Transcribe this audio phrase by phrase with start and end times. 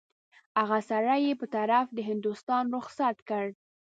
[0.59, 3.45] هغه سړی یې په طرف د هندوستان رخصت کړ.